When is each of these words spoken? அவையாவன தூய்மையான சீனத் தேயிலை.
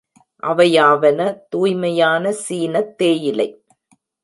அவையாவன 0.43 1.19
தூய்மையான 1.49 2.31
சீனத் 2.31 2.93
தேயிலை. 2.97 3.49